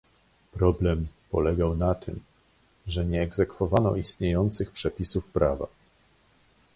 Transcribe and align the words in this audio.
Problem 0.51 1.07
polegał 1.31 1.75
na 1.75 1.95
tym, 1.95 2.19
że 2.87 3.05
nie 3.05 3.21
egzekwowano 3.21 3.95
istniejących 3.95 4.71
przepisów 4.71 5.27
prawa 5.29 5.67